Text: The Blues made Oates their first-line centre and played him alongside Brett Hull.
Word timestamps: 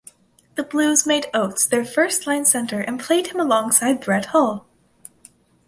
The 0.55 0.63
Blues 0.63 1.05
made 1.05 1.27
Oates 1.31 1.67
their 1.67 1.85
first-line 1.85 2.47
centre 2.47 2.79
and 2.79 2.99
played 2.99 3.27
him 3.27 3.39
alongside 3.39 4.01
Brett 4.01 4.25
Hull. 4.33 4.65